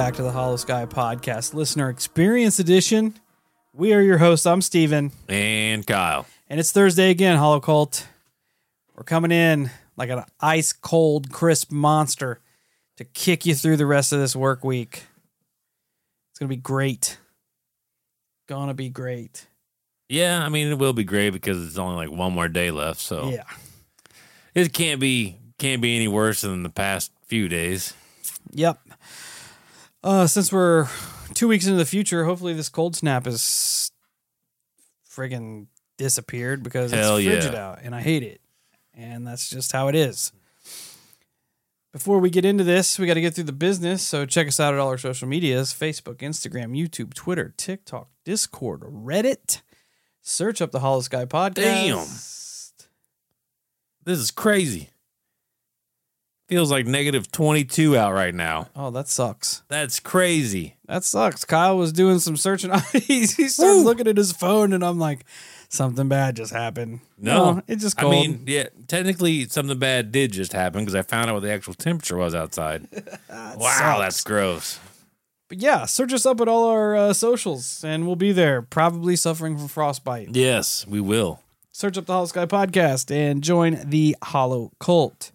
[0.00, 3.16] Back to the Holosky Podcast, Listener Experience Edition.
[3.74, 4.46] We are your hosts.
[4.46, 6.24] I'm Steven, And Kyle.
[6.48, 8.06] and it's Thursday again, Hollow Cult.
[8.96, 12.40] We're coming in like an ice cold, crisp monster
[12.96, 15.04] to kick you through the rest of this work week.
[16.30, 17.18] It's going to be great.
[18.48, 19.48] Gonna be great.
[20.08, 23.00] Yeah, I mean it will be great because it's only like one more day left,
[23.00, 23.44] so Yeah.
[24.54, 27.92] it can't be can't be any worse than the past few days.
[28.52, 28.80] Yep.
[30.02, 30.88] Uh, since we're
[31.34, 33.90] two weeks into the future, hopefully this cold snap is
[35.08, 35.66] friggin'
[35.98, 37.68] disappeared because Hell it's frigid yeah.
[37.68, 38.40] out and I hate it.
[38.94, 40.32] And that's just how it is.
[41.92, 44.02] Before we get into this, we got to get through the business.
[44.02, 48.82] So check us out at all our social medias Facebook, Instagram, YouTube, Twitter, TikTok, Discord,
[48.82, 49.62] Reddit.
[50.22, 51.54] Search up the Holosky Podcast.
[51.54, 52.06] Damn.
[54.04, 54.90] This is crazy.
[56.50, 58.68] Feels like negative 22 out right now.
[58.74, 59.62] Oh, that sucks.
[59.68, 60.74] That's crazy.
[60.86, 61.44] That sucks.
[61.44, 62.72] Kyle was doing some searching.
[62.92, 63.84] he started Woo.
[63.84, 65.24] looking at his phone, and I'm like,
[65.68, 67.00] something bad just happened.
[67.16, 67.62] No.
[67.68, 68.12] it just I cold.
[68.12, 71.74] mean, yeah, technically something bad did just happen because I found out what the actual
[71.74, 72.88] temperature was outside.
[73.30, 73.98] wow, sucks.
[74.00, 74.80] that's gross.
[75.48, 78.60] but yeah, search us up at all our uh, socials, and we'll be there.
[78.60, 80.34] Probably suffering from frostbite.
[80.34, 81.40] Yes, we will.
[81.70, 85.30] Search up the Holosky Podcast and join the Hollow Cult.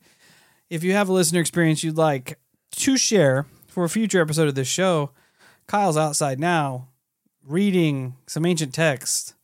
[0.70, 2.40] If you have a listener experience you'd like
[2.78, 5.12] to share for a future episode of this show,
[5.68, 6.88] Kyle's outside now
[7.44, 9.36] reading some ancient text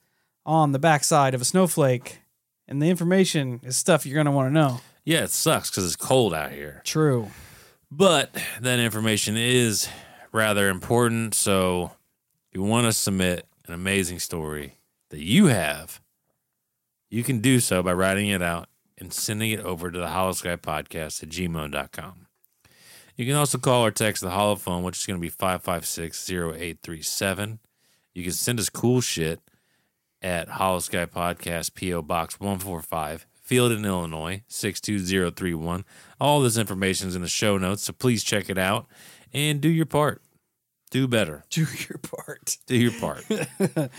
[0.47, 2.21] on the backside of a snowflake,
[2.67, 4.81] and the information is stuff you're going to want to know.
[5.05, 6.81] Yeah, it sucks because it's cold out here.
[6.83, 7.27] True.
[7.91, 9.87] But that information is
[10.31, 11.35] rather important.
[11.35, 11.91] So
[12.49, 16.01] if you want to submit an amazing story that you have,
[17.11, 18.69] you can do so by writing it out
[19.01, 22.27] and sending it over to the Holosky Podcast at gmail.com.
[23.17, 26.29] You can also call or text the Hollow phone, which is going to be 556
[26.29, 27.59] 0837.
[28.13, 29.41] You can send us cool shit
[30.21, 32.03] at Holosky Podcast, P.O.
[32.03, 35.83] Box 145, Fieldon Illinois 62031.
[36.19, 38.87] All this information is in the show notes, so please check it out
[39.33, 40.21] and do your part.
[40.89, 41.43] Do better.
[41.49, 42.57] Do your part.
[42.67, 43.25] Do your part.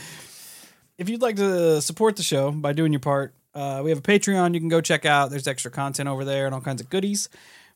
[0.98, 4.02] If you'd like to support the show by doing your part, uh, we have a
[4.02, 5.30] Patreon you can go check out.
[5.30, 7.28] There's extra content over there and all kinds of goodies.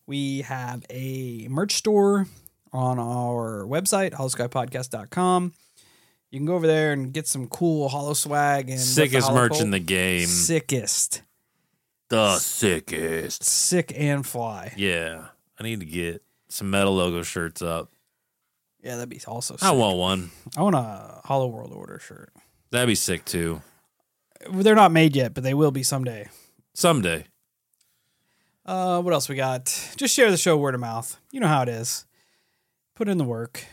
[0.06, 2.26] We have a merch store
[2.72, 5.53] on our website, holoskypodcast.com.
[6.31, 9.62] You can go over there and get some cool hollow swag and Sickest merch Cult.
[9.62, 10.26] in the game.
[10.26, 11.22] Sickest.
[12.08, 13.43] The sickest.
[13.44, 14.72] Sick and fly.
[14.76, 15.26] Yeah.
[15.58, 17.91] I need to get some metal logo shirts up.
[18.82, 19.64] Yeah, that'd be also sick.
[19.64, 20.31] I want one.
[20.56, 22.32] I want a Hollow World Order shirt.
[22.70, 23.62] That'd be sick too.
[24.50, 26.28] They're not made yet, but they will be someday.
[26.74, 27.26] Someday.
[28.64, 29.66] Uh, what else we got?
[29.97, 31.19] Just share the show word of mouth.
[31.30, 32.04] You know how it is.
[32.94, 33.64] Put in the work.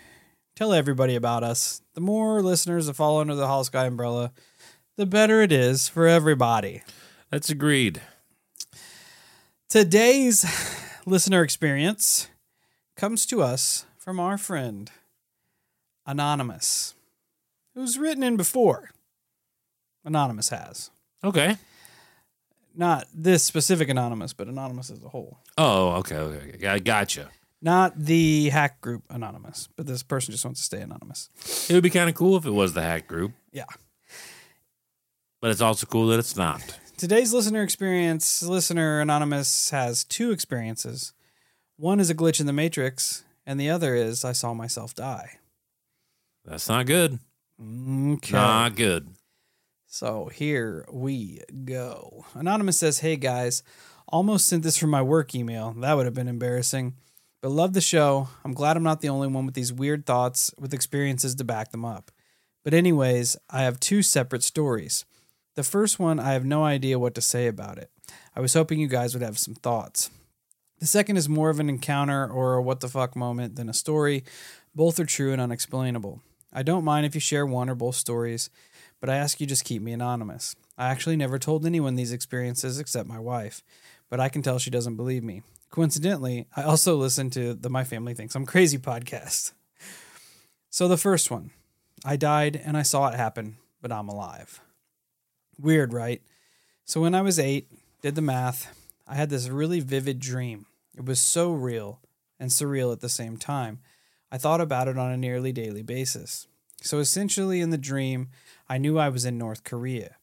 [0.56, 1.82] Tell everybody about us.
[1.96, 4.32] The more listeners that fall under the Holosky umbrella,
[4.96, 6.84] the better it is for everybody.
[7.32, 8.02] That's agreed.
[9.68, 10.46] Today's
[11.08, 12.28] listener experience
[12.96, 14.92] comes to us from our friend
[16.06, 16.94] Anonymous,
[17.74, 18.92] who's written in before.
[20.06, 20.92] Anonymous has.
[21.24, 21.58] Okay.
[22.76, 25.40] Not this specific Anonymous, but Anonymous as a whole.
[25.58, 26.52] Oh, okay, okay.
[26.56, 26.68] okay.
[26.68, 27.30] I gotcha.
[27.62, 31.30] Not the hack group Anonymous, but this person just wants to stay anonymous.
[31.70, 33.66] It would be kind of cool if it was the hack group, Yeah.
[35.40, 36.78] but it's also cool that it's not.
[36.98, 41.14] Today's listener experience, listener Anonymous has two experiences.
[41.78, 45.38] One is a glitch in the Matrix, and the other is I saw myself die.
[46.46, 47.20] That's not good.
[47.62, 48.34] Okay.
[48.34, 49.08] Not good.
[49.94, 52.26] So here we go.
[52.34, 53.62] Anonymous says, Hey guys,
[54.08, 55.76] almost sent this from my work email.
[55.78, 56.96] That would have been embarrassing.
[57.44, 58.28] But love the show.
[58.44, 61.70] I'm glad I'm not the only one with these weird thoughts with experiences to back
[61.70, 62.10] them up.
[62.64, 65.06] But, anyways, I have two separate stories.
[65.54, 67.92] The first one, I have no idea what to say about it.
[68.36, 70.10] I was hoping you guys would have some thoughts.
[70.80, 73.74] The second is more of an encounter or a what the fuck moment than a
[73.74, 74.24] story.
[74.74, 76.20] Both are true and unexplainable.
[76.52, 78.50] I don't mind if you share one or both stories,
[79.04, 80.56] but I ask you just keep me anonymous.
[80.78, 83.62] I actually never told anyone these experiences except my wife,
[84.10, 85.42] but I can tell she doesn't believe me.
[85.72, 89.52] Coincidentally, I also listen to the My Family Thinks I'm Crazy podcast.
[90.70, 91.52] So the first one,
[92.06, 94.62] I died and I saw it happen, but I'm alive.
[95.60, 96.22] Weird, right?
[96.86, 97.70] So when I was eight,
[98.02, 98.74] did the math,
[99.06, 100.66] I had this really vivid dream.
[100.96, 102.00] It was so real
[102.40, 103.80] and surreal at the same time.
[104.32, 106.48] I thought about it on a nearly daily basis.
[106.84, 108.28] So essentially, in the dream,
[108.68, 110.18] I knew I was in North Korea.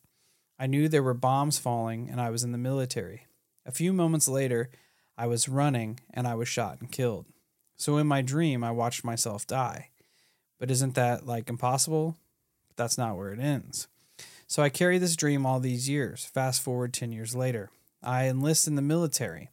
[0.59, 3.27] I knew there were bombs falling and I was in the military.
[3.65, 4.69] A few moments later,
[5.17, 7.25] I was running and I was shot and killed.
[7.79, 9.89] So in my dream, I watched myself die.
[10.59, 12.19] But isn't that like impossible?
[12.77, 13.89] That's not where it ends.
[14.47, 16.27] So I carry this dream all these years.
[16.27, 17.71] Fast forward 10 years later.
[18.03, 19.49] I enlist in the military.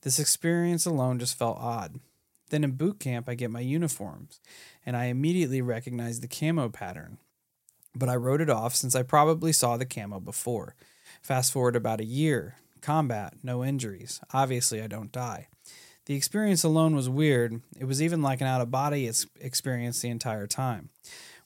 [0.00, 2.00] This experience alone just felt odd.
[2.48, 4.40] Then in boot camp, I get my uniforms,
[4.86, 7.18] and I immediately recognized the camo pattern.
[7.94, 10.76] But I wrote it off since I probably saw the camo before.
[11.20, 14.20] Fast forward about a year, combat, no injuries.
[14.32, 15.48] Obviously, I don't die.
[16.04, 17.60] The experience alone was weird.
[17.78, 19.10] It was even like an out of body
[19.40, 20.90] experience the entire time.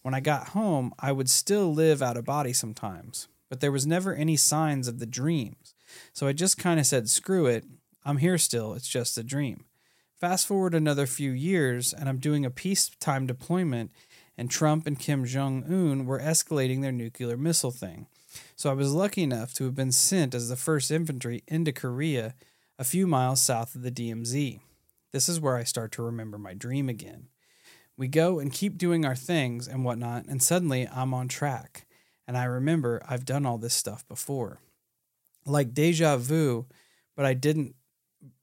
[0.02, 3.86] When I got home, I would still live out of body sometimes, but there was
[3.86, 5.74] never any signs of the dreams.
[6.12, 7.64] So I just kind of said, screw it,
[8.04, 9.64] I'm here still, it's just a dream.
[10.20, 13.90] Fast forward another few years, and I'm doing a peacetime deployment,
[14.36, 18.06] and Trump and Kim Jong un were escalating their nuclear missile thing.
[18.54, 22.34] So I was lucky enough to have been sent as the first infantry into Korea,
[22.78, 24.60] a few miles south of the DMZ.
[25.10, 27.28] This is where I start to remember my dream again.
[27.96, 31.86] We go and keep doing our things and whatnot, and suddenly I'm on track.
[32.28, 34.60] And I remember I've done all this stuff before.
[35.46, 36.66] Like deja vu,
[37.16, 37.74] but I didn't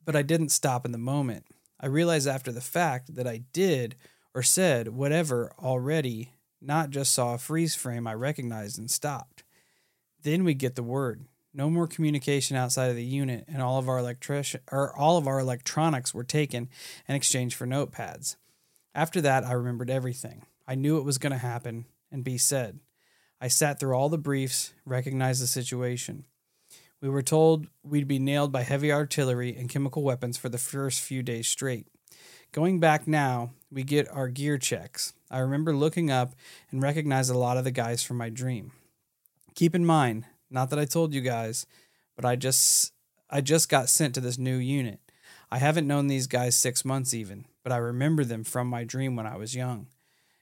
[0.04, 1.46] but I didn't stop in the moment.
[1.80, 3.96] I realized after the fact that I did
[4.34, 9.44] or said whatever already, not just saw a freeze frame I recognized and stopped.
[10.24, 11.26] Then we get the word.
[11.54, 15.28] No more communication outside of the unit, and all of our electric or all of
[15.28, 16.70] our electronics were taken
[17.08, 18.36] and exchanged for notepads.
[18.94, 20.46] After that, I remembered everything.
[20.68, 22.80] I knew it was going to happen and be said.
[23.40, 26.26] I sat through all the briefs, recognized the situation.
[27.02, 31.02] We were told we'd be nailed by heavy artillery and chemical weapons for the first
[31.02, 31.88] few days straight.
[32.52, 35.14] Going back now, we get our gear checks.
[35.30, 36.34] I remember looking up
[36.72, 38.72] and recognized a lot of the guys from my dream.
[39.54, 41.66] Keep in mind, not that I told you guys,
[42.16, 42.94] but I just
[43.30, 45.00] I just got sent to this new unit.
[45.52, 49.18] I haven't known these guys 6 months even but I remember them from my dream
[49.18, 49.88] when I was young.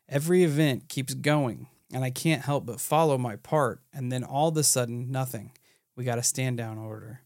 [0.08, 4.50] Every event keeps going, and I can't help but follow my part, and then all
[4.50, 5.52] of a sudden, nothing.
[5.96, 7.22] We got a stand down order.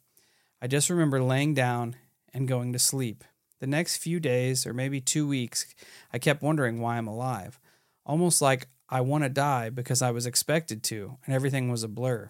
[0.62, 1.96] I just remember laying down
[2.34, 3.24] and going to sleep.
[3.60, 5.74] The next few days, or maybe two weeks,
[6.14, 7.60] I kept wondering why I'm alive.
[8.06, 11.88] Almost like I want to die because I was expected to, and everything was a
[11.88, 12.30] blur.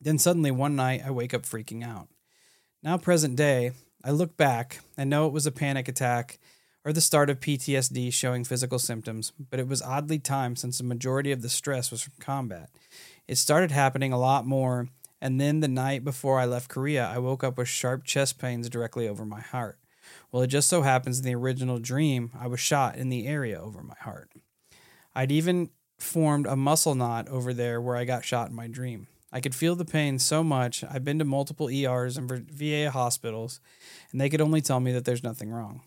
[0.00, 2.08] Then suddenly one night I wake up freaking out.
[2.82, 3.72] Now, present day,
[4.04, 6.38] I look back and know it was a panic attack
[6.84, 10.84] or the start of PTSD showing physical symptoms, but it was oddly timed since the
[10.84, 12.68] majority of the stress was from combat.
[13.26, 14.88] It started happening a lot more,
[15.24, 18.68] and then the night before I left Korea, I woke up with sharp chest pains
[18.68, 19.78] directly over my heart.
[20.30, 23.58] Well, it just so happens in the original dream, I was shot in the area
[23.58, 24.30] over my heart.
[25.14, 29.06] I'd even formed a muscle knot over there where I got shot in my dream.
[29.32, 30.84] I could feel the pain so much.
[30.84, 33.60] I've been to multiple ERs and VA hospitals,
[34.12, 35.80] and they could only tell me that there's nothing wrong.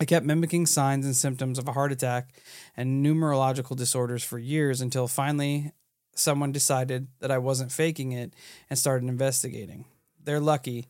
[0.00, 2.28] I kept mimicking signs and symptoms of a heart attack
[2.76, 5.72] and numerological disorders for years until finally
[6.14, 8.34] someone decided that I wasn't faking it
[8.68, 9.86] and started investigating.
[10.22, 10.88] They're lucky.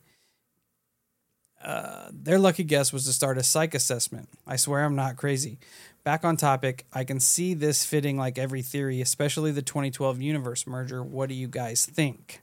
[1.63, 4.27] Uh, their lucky guess was to start a psych assessment.
[4.45, 5.59] I swear I'm not crazy.
[6.03, 10.67] Back on topic, I can see this fitting like every theory, especially the 2012 universe
[10.67, 11.01] merger.
[11.01, 12.41] What do you guys think?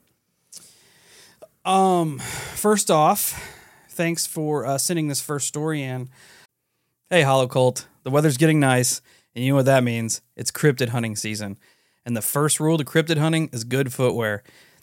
[1.67, 3.39] Um, first off,
[3.91, 6.09] thanks for uh, sending this first story in.
[7.11, 9.03] Hey, Hollow Cult, the weather's getting nice,
[9.35, 10.23] and you know what that means?
[10.37, 11.59] It's cryptid hunting season.
[12.05, 14.43] And the first rule to cryptid hunting is good footwear.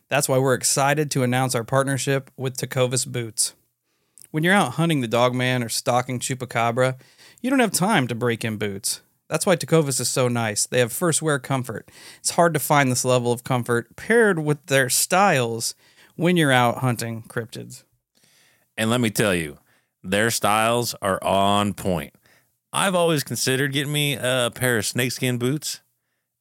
[0.09, 3.53] That's why we're excited to announce our partnership with Tecovas Boots.
[4.31, 6.97] When you're out hunting the dogman or stalking chupacabra,
[7.41, 9.01] you don't have time to break in boots.
[9.29, 10.65] That's why Tecovas is so nice.
[10.65, 11.89] They have first wear comfort.
[12.19, 15.75] It's hard to find this level of comfort paired with their styles
[16.15, 17.83] when you're out hunting cryptids.
[18.77, 19.57] And let me tell you,
[20.03, 22.13] their styles are on point.
[22.71, 25.81] I've always considered getting me a pair of snakeskin boots,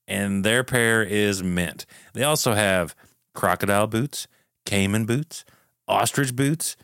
[0.07, 1.87] and their pair is mint.
[2.13, 2.95] They also have
[3.35, 4.27] crocodile boots,
[4.65, 5.45] caiman boots,
[5.89, 6.77] ostrich boots,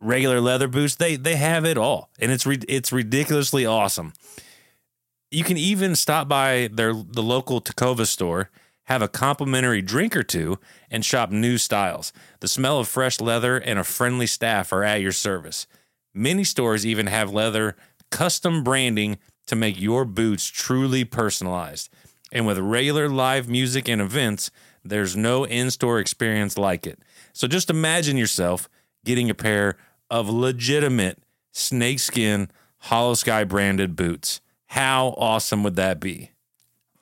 [0.00, 0.96] regular leather boots.
[0.96, 4.12] They they have it all, and it's it's ridiculously awesome.
[5.30, 8.50] You can even stop by their the local Tecovas store,
[8.84, 10.58] have a complimentary drink or two,
[10.90, 12.12] and shop new styles.
[12.40, 15.66] The smell of fresh leather and a friendly staff are at your service.
[16.14, 17.76] Many stores even have leather
[18.10, 21.90] custom branding to make your boots truly personalized.
[22.34, 24.50] And with regular live music and events,
[24.84, 26.98] there's no in store experience like it.
[27.32, 28.68] So just imagine yourself
[29.04, 29.76] getting a pair
[30.10, 31.22] of legitimate
[31.52, 32.50] snakeskin
[32.86, 34.40] Holosky branded boots.
[34.66, 36.32] How awesome would that be?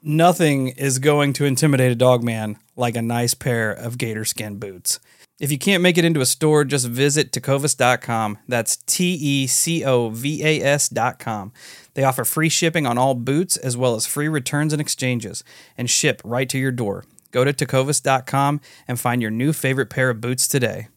[0.02, 4.58] Nothing is going to intimidate a dog man like a nice pair of gator skin
[4.58, 5.00] boots.
[5.40, 8.38] If you can't make it into a store, just visit tecovas.com.
[8.46, 11.52] That's T E C O V A S.com.
[11.94, 15.44] They offer free shipping on all boots as well as free returns and exchanges
[15.76, 17.04] and ship right to your door.
[17.30, 20.88] Go to tecovas.com and find your new favorite pair of boots today.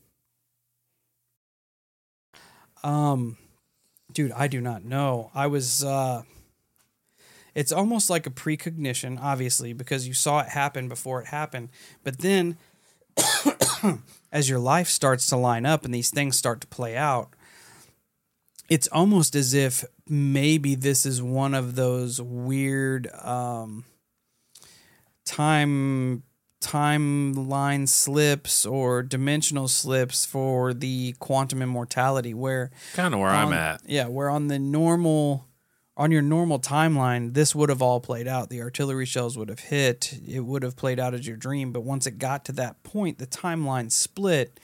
[2.84, 3.38] Um
[4.12, 5.32] dude, I do not know.
[5.34, 6.24] I was uh
[7.54, 11.70] it's almost like a precognition, obviously, because you saw it happen before it happened.
[12.04, 12.58] But then
[14.32, 17.30] as your life starts to line up and these things start to play out,
[18.68, 23.86] it's almost as if maybe this is one of those weird um,
[25.26, 26.24] time
[26.62, 33.82] timeline slips or dimensional slips for the quantum immortality where Kind of where I'm at.
[33.86, 35.46] yeah where on the normal
[35.96, 38.50] on your normal timeline this would have all played out.
[38.50, 40.18] The artillery shells would have hit.
[40.28, 41.72] It would have played out as your dream.
[41.72, 44.60] But once it got to that point the timeline split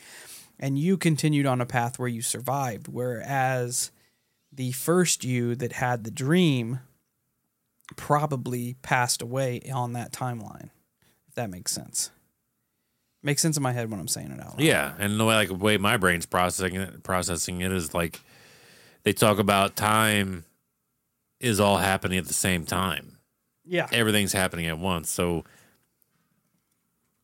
[0.60, 2.88] and you continued on a path where you survived.
[2.88, 3.92] Whereas
[4.52, 6.80] the first you that had the dream
[7.96, 10.70] probably passed away on that timeline
[11.28, 12.12] if that makes sense
[13.24, 14.62] makes sense in my head when i'm saying it out loud.
[14.62, 18.22] Yeah, and the way like the way my brain's processing it, processing it is like
[19.04, 20.46] they talk about time
[21.40, 23.18] is all happening at the same time.
[23.66, 25.10] yeah Everything's happening at once.
[25.10, 25.44] So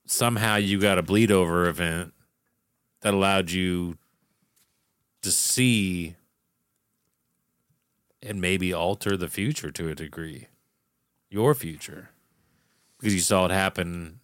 [0.06, 2.14] somehow you got a bleed over event
[3.02, 3.98] that allowed you
[5.22, 6.16] to see
[8.28, 10.48] and maybe alter the future to a degree.
[11.30, 12.10] Your future.
[12.98, 14.20] Because you saw it happen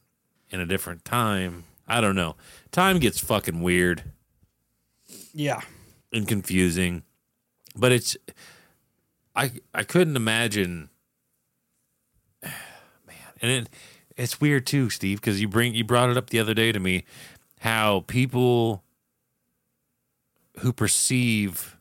[0.49, 1.63] in a different time.
[1.87, 2.35] I don't know.
[2.71, 4.03] Time gets fucking weird
[5.33, 5.61] yeah
[6.11, 7.03] and confusing.
[7.75, 8.17] But it's
[9.35, 10.89] I I couldn't imagine
[12.43, 12.53] man,
[13.41, 13.69] and it
[14.15, 16.79] it's weird too, Steve, because you bring you brought it up the other day to
[16.79, 17.05] me
[17.59, 18.83] how people
[20.59, 21.77] who perceive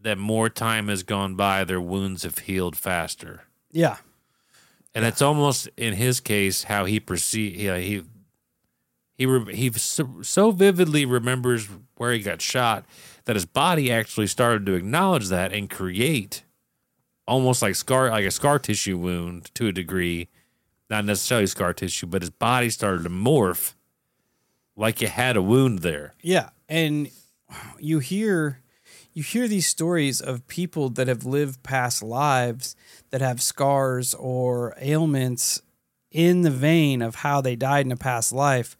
[0.00, 3.42] that more time has gone by, their wounds have healed faster.
[3.72, 3.96] yeah
[4.94, 8.02] And it's almost in his case how he perceive yeah, he
[9.16, 12.84] he re- he so, so vividly remembers where he got shot
[13.24, 16.44] that his body actually started to acknowledge that and create
[17.26, 20.28] almost like scar like a scar tissue wound to a degree,
[20.88, 23.74] not necessarily scar tissue, but his body started to morph
[24.76, 26.14] like you had a wound there.
[26.22, 27.10] Yeah, and
[27.78, 28.60] you hear
[29.18, 32.76] you hear these stories of people that have lived past lives
[33.10, 35.60] that have scars or ailments
[36.12, 38.76] in the vein of how they died in a past life.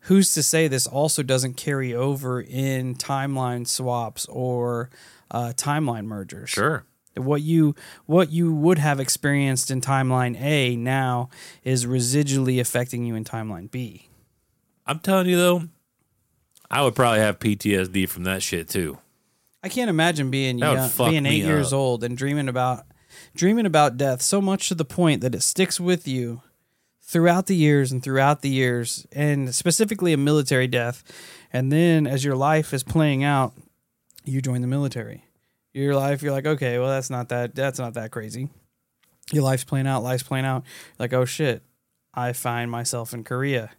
[0.00, 4.90] Who's to say this also doesn't carry over in timeline swaps or
[5.30, 6.50] uh, timeline mergers?
[6.50, 6.84] Sure.
[7.16, 11.30] What you what you would have experienced in timeline A now
[11.64, 14.10] is residually affecting you in timeline B.
[14.86, 15.62] I'm telling you though,
[16.70, 18.98] I would probably have PTSD from that shit too.
[19.62, 21.78] I can't imagine being That would young, fuck being me eight years up.
[21.78, 22.84] old and dreaming about
[23.34, 26.42] dreaming about death so much to the point that it sticks with you
[27.02, 31.02] throughout the years and throughout the years, and specifically a military death.
[31.52, 33.54] And then as your life is playing out,
[34.24, 35.24] you join the military.
[35.72, 38.48] Your life, you're like, okay, well, that's not that that's not that crazy.
[39.32, 40.64] Your life's playing out, life's playing out.
[40.98, 41.62] Like, oh shit,
[42.14, 43.70] I find myself in Korea,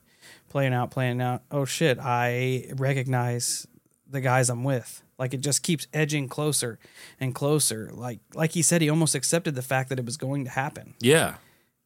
[0.50, 1.44] playing out, playing out.
[1.52, 3.68] Oh shit, I recognize
[4.10, 5.04] the guys I'm with.
[5.20, 6.80] Like it just keeps edging closer
[7.20, 7.92] and closer.
[7.94, 10.96] Like like he said, he almost accepted the fact that it was going to happen
[11.02, 11.36] Yeah.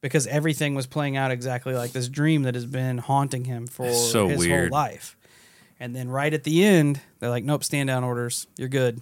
[0.02, 3.92] because everything was playing out exactly like this dream that has been haunting him for
[3.92, 4.70] so his weird.
[4.70, 5.18] whole life.
[5.80, 8.48] And then right at the end, they're like, "Nope, stand down orders.
[8.58, 9.02] You're good."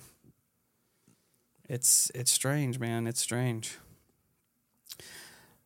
[1.69, 3.05] It's it's strange, man.
[3.07, 3.77] It's strange.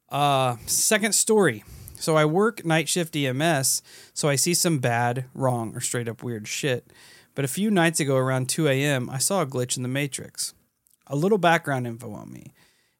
[0.10, 1.64] Uh, second story.
[1.98, 3.82] So I work night shift EMS,
[4.14, 6.92] so I see some bad, wrong, or straight up weird shit.
[7.36, 10.54] But a few nights ago, around 2 a.m., I saw a glitch in the Matrix.
[11.08, 12.54] A little background info on me.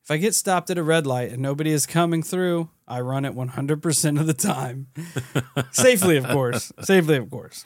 [0.04, 3.26] If I get stopped at a red light and nobody is coming through, I run
[3.26, 4.88] it 100% of the time.
[5.72, 6.72] Safely, of course.
[6.82, 7.66] Safely, of course.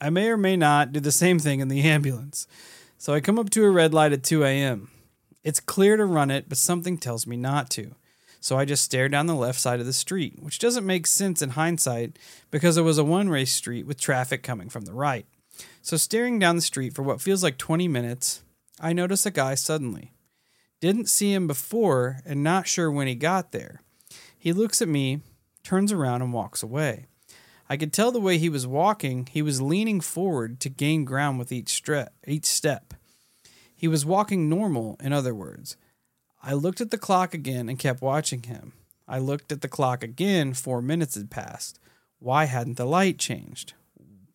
[0.00, 2.46] I may or may not do the same thing in the ambulance.
[2.98, 4.90] So I come up to a red light at 2 a.m.
[5.44, 7.94] It's clear to run it, but something tells me not to.
[8.40, 11.42] So I just stare down the left side of the street, which doesn't make sense
[11.42, 12.18] in hindsight
[12.50, 15.26] because it was a one way street with traffic coming from the right.
[15.88, 18.42] So staring down the street for what feels like 20 minutes,
[18.78, 20.12] I notice a guy suddenly.
[20.82, 23.80] Didn't see him before and not sure when he got there.
[24.38, 25.22] He looks at me,
[25.62, 27.06] turns around, and walks away.
[27.70, 31.38] I could tell the way he was walking, he was leaning forward to gain ground
[31.38, 32.92] with each, stre- each step.
[33.74, 35.78] He was walking normal, in other words.
[36.42, 38.74] I looked at the clock again and kept watching him.
[39.08, 40.52] I looked at the clock again.
[40.52, 41.80] Four minutes had passed.
[42.18, 43.72] Why hadn't the light changed?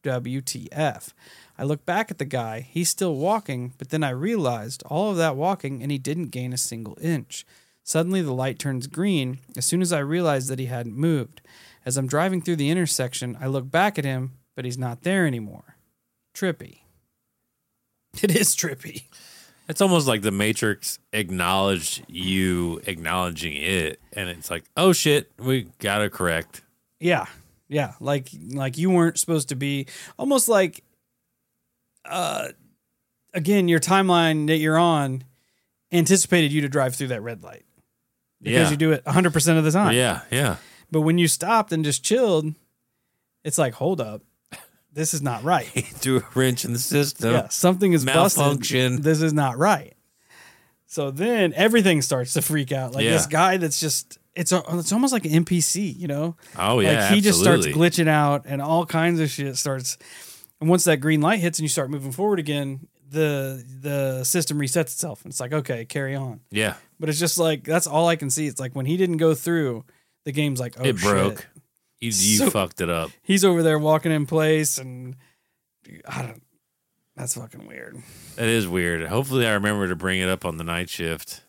[0.03, 1.13] WTF.
[1.57, 2.61] I looked back at the guy.
[2.61, 6.53] He's still walking, but then I realized all of that walking and he didn't gain
[6.53, 7.45] a single inch.
[7.83, 11.41] Suddenly, the light turns green as soon as I realized that he hadn't moved.
[11.85, 15.27] As I'm driving through the intersection, I look back at him, but he's not there
[15.27, 15.77] anymore.
[16.33, 16.79] Trippy.
[18.21, 19.05] It is trippy.
[19.67, 25.67] It's almost like the Matrix acknowledged you acknowledging it, and it's like, oh shit, we
[25.79, 26.61] gotta correct.
[26.99, 27.25] Yeah.
[27.69, 27.93] Yeah.
[27.99, 29.87] Like like you weren't supposed to be
[30.19, 30.83] almost like
[32.05, 32.49] uh
[33.33, 35.23] again, your timeline that you're on
[35.91, 37.65] anticipated you to drive through that red light.
[38.41, 38.69] Because Yeah.
[38.71, 39.95] you do it 100% of the time.
[39.95, 40.57] Yeah, yeah.
[40.91, 42.53] But when you stopped and just chilled,
[43.43, 44.21] it's like, hold up.
[44.91, 45.65] This is not right.
[45.65, 47.31] He threw a wrench in the system.
[47.31, 48.91] yeah, something is Malfunction.
[48.97, 49.03] busted.
[49.03, 49.95] This is not right.
[50.85, 52.93] So then everything starts to freak out.
[52.93, 53.11] Like Yeah.
[53.13, 56.35] this guy that's just it's a, it's almost like an NPC, you know?
[56.57, 59.97] Oh yeah, like he just starts glitching out and all kinds of shit starts
[60.63, 64.57] and once that green light hits and you start moving forward again, the the system
[64.59, 66.39] resets itself and it's like, okay, carry on.
[66.51, 68.47] Yeah, But it's just like that's all I can see.
[68.47, 69.83] It's like when he didn't go through,
[70.25, 71.39] the game's like, oh it broke.
[71.39, 71.47] shit.
[71.99, 73.11] You, you So- fucked it up.
[73.21, 75.15] He's over there walking in place and
[76.07, 76.41] I don't
[77.15, 77.97] that's fucking weird.
[78.37, 79.05] That is weird.
[79.07, 81.41] Hopefully, I remember to bring it up on the night shift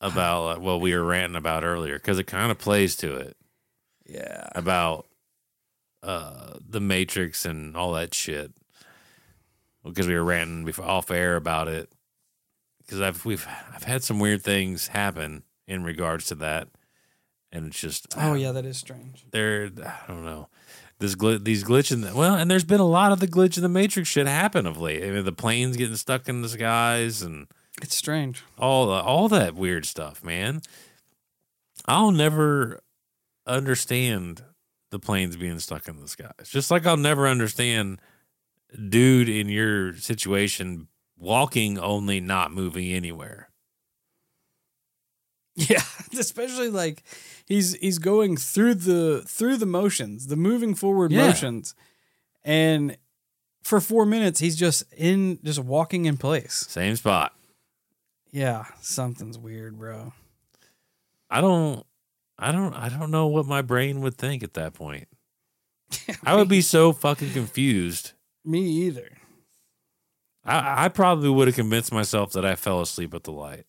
[0.00, 3.36] about uh, what we were ranting about earlier because it kind of plays to it
[4.06, 4.46] Yeah.
[4.54, 5.06] about
[6.02, 8.52] uh, the Matrix and all that shit.
[9.84, 11.90] Because we were ranting before off air about it.
[12.78, 16.68] Because I've we've I've had some weird things happen in regards to that,
[17.50, 19.24] and it's just Oh yeah, that is strange.
[19.32, 20.48] they're I don't know
[20.98, 23.56] this gl- these glitch in the, well, and there's been a lot of the glitch
[23.56, 25.02] in the Matrix shit happen of late.
[25.04, 27.48] I mean, the planes getting stuck in the skies and
[27.82, 28.42] It's strange.
[28.58, 30.62] all the, all that weird stuff, man.
[31.86, 32.80] I'll never
[33.46, 34.42] understand
[34.90, 36.30] the planes being stuck in the sky.
[36.38, 38.00] It's Just like I'll never understand
[38.88, 43.50] dude in your situation walking only not moving anywhere.
[45.58, 45.82] Yeah,
[46.18, 47.02] especially like
[47.46, 51.28] he's he's going through the through the motions, the moving forward Yeah.
[51.28, 51.74] motions,
[52.44, 52.98] and
[53.62, 56.66] for four minutes he's just in just walking in place.
[56.68, 57.32] Same spot.
[58.30, 60.12] Yeah, something's weird, bro.
[61.30, 61.86] I don't
[62.38, 65.08] I don't I don't know what my brain would think at that point.
[66.24, 68.12] I would be so fucking confused.
[68.44, 69.08] Me either.
[70.44, 73.64] I, I probably would have convinced myself that I fell asleep at the light.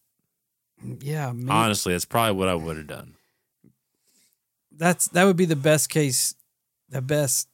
[1.00, 3.16] Yeah, me, Honestly, that's probably what I would have done.
[4.72, 6.36] that's that would be the best case,
[6.90, 7.48] the best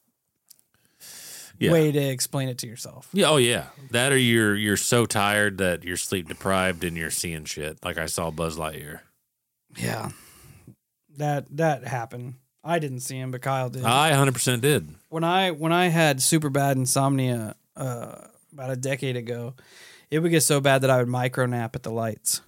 [1.58, 1.72] Yeah.
[1.72, 3.08] way to explain it to yourself.
[3.12, 3.66] Yeah, oh yeah.
[3.92, 7.78] That or you're you're so tired that you're sleep deprived and you're seeing shit.
[7.84, 9.00] Like I saw Buzz Lightyear.
[9.76, 10.10] Yeah,
[11.18, 12.34] that that happened.
[12.62, 13.84] I didn't see him, but Kyle did.
[13.84, 14.88] I 100% did.
[15.10, 18.16] when I when I had super bad insomnia uh,
[18.52, 19.54] about a decade ago,
[20.10, 22.40] it would get so bad that I would micro nap at the lights.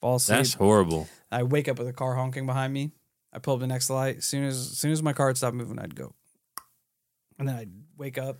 [0.00, 0.38] Fall asleep.
[0.38, 1.08] That's horrible.
[1.32, 2.92] I wake up with a car honking behind me.
[3.32, 4.18] I pull up the next light.
[4.18, 6.14] As soon as, as soon as my car would stop moving, I'd go,
[7.38, 8.38] and then I'd wake up.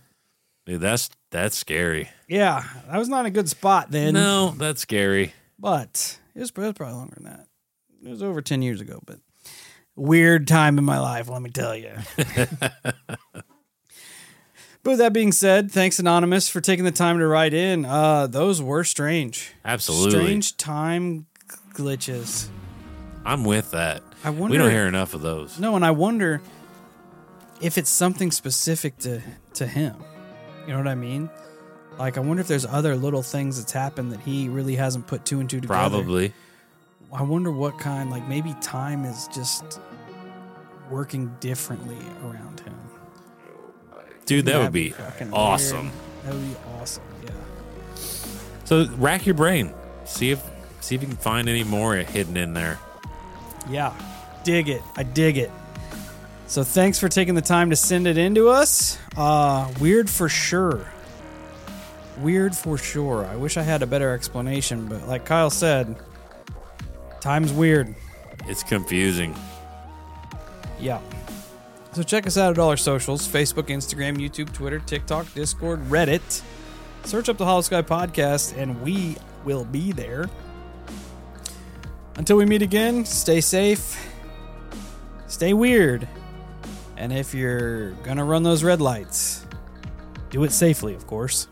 [0.65, 2.09] Dude, that's that's scary.
[2.29, 4.13] Yeah, that was not a good spot then.
[4.13, 5.33] no, that's scary.
[5.59, 7.47] but it was, it was probably longer than that.
[8.03, 9.19] It was over ten years ago, but
[9.95, 11.29] weird time in my life.
[11.29, 11.93] Let me tell you.
[14.81, 17.85] But with that being said, thanks Anonymous for taking the time to write in.
[17.85, 19.53] Uh, those were strange.
[19.65, 20.21] Absolutely.
[20.21, 21.25] Strange time
[21.73, 22.47] glitches.
[23.25, 24.01] I'm with that.
[24.23, 25.59] I wonder we don't hear enough of those.
[25.59, 26.41] No, and I wonder
[27.61, 29.21] if it's something specific to
[29.55, 29.95] to him.
[30.65, 31.29] You know what I mean?
[31.97, 35.25] Like I wonder if there's other little things that's happened that he really hasn't put
[35.25, 35.89] two and two together.
[35.89, 36.33] Probably.
[37.11, 39.79] I wonder what kind like maybe time is just
[40.89, 42.75] working differently around him.
[44.25, 45.85] Dude, that That'd would be fucking awesome.
[45.85, 45.93] weird.
[46.23, 47.03] That would be awesome.
[47.25, 47.31] Yeah.
[48.65, 49.73] So rack your brain.
[50.05, 50.43] See if
[50.81, 52.77] see if you can find any more hidden in there.
[53.69, 53.93] Yeah.
[54.43, 54.81] Dig it.
[54.95, 55.51] I dig it.
[56.47, 58.99] So thanks for taking the time to send it in to us.
[59.17, 60.85] Uh weird for sure.
[62.19, 63.25] Weird for sure.
[63.25, 65.95] I wish I had a better explanation, but like Kyle said,
[67.21, 67.93] time's weird.
[68.45, 69.35] It's confusing.
[70.79, 71.01] Yeah.
[71.91, 76.41] So check us out at all our socials Facebook, Instagram, YouTube, Twitter, TikTok, Discord, Reddit.
[77.03, 80.29] Search up the Holosky Podcast and we will be there.
[82.15, 83.97] Until we meet again, stay safe,
[85.27, 86.07] stay weird,
[86.97, 89.45] and if you're gonna run those red lights,
[90.29, 91.47] do it safely, of course.